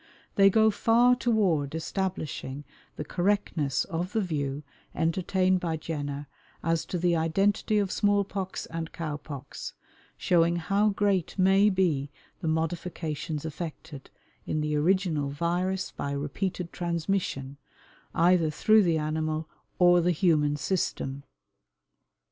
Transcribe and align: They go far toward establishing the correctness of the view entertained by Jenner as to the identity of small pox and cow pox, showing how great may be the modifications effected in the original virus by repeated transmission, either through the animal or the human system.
They 0.33 0.49
go 0.49 0.71
far 0.71 1.15
toward 1.15 1.75
establishing 1.75 2.63
the 2.95 3.05
correctness 3.05 3.83
of 3.85 4.13
the 4.13 4.19
view 4.21 4.63
entertained 4.95 5.59
by 5.59 5.77
Jenner 5.77 6.25
as 6.63 6.85
to 6.85 6.97
the 6.97 7.15
identity 7.15 7.77
of 7.77 7.91
small 7.91 8.23
pox 8.23 8.65
and 8.65 8.91
cow 8.93 9.17
pox, 9.17 9.75
showing 10.17 10.55
how 10.55 10.89
great 10.89 11.37
may 11.37 11.69
be 11.69 12.09
the 12.39 12.47
modifications 12.47 13.45
effected 13.45 14.09
in 14.47 14.61
the 14.61 14.75
original 14.75 15.29
virus 15.29 15.91
by 15.91 16.13
repeated 16.13 16.73
transmission, 16.73 17.57
either 18.15 18.49
through 18.49 18.81
the 18.81 18.97
animal 18.97 19.47
or 19.77 20.01
the 20.01 20.09
human 20.09 20.55
system. 20.57 21.23